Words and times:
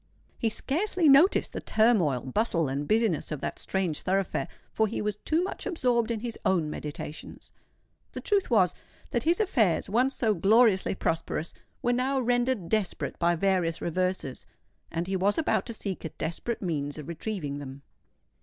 He 0.39 0.49
scarcely 0.49 1.07
noticed 1.07 1.53
the 1.53 1.61
turmoil, 1.61 2.21
bustle, 2.21 2.67
and 2.67 2.87
business 2.87 3.31
of 3.31 3.39
that 3.41 3.59
strange 3.59 4.01
thoroughfare; 4.01 4.47
for 4.73 4.87
he 4.87 4.99
was 4.99 5.17
too 5.17 5.43
much 5.43 5.67
absorbed 5.67 6.09
in 6.09 6.21
his 6.21 6.39
own 6.43 6.71
meditations. 6.71 7.51
The 8.13 8.21
truth 8.21 8.49
was, 8.49 8.73
that 9.11 9.21
his 9.21 9.39
affairs—once 9.39 10.15
so 10.15 10.33
gloriously 10.33 10.95
prosperous—were 10.95 11.93
now 11.93 12.19
rendered 12.19 12.67
desperate 12.67 13.19
by 13.19 13.35
various 13.35 13.79
reverses; 13.79 14.47
and 14.89 15.05
he 15.05 15.15
was 15.15 15.37
about 15.37 15.67
to 15.67 15.73
seek 15.75 16.03
a 16.03 16.09
desperate 16.09 16.63
means 16.63 16.97
of 16.97 17.07
retrieving 17.07 17.59
them. 17.59 17.83